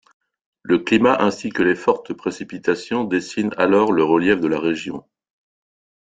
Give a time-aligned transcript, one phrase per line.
[0.63, 5.05] Le climat ainsi que les fortes précipitations dessinent alors le relief de la région.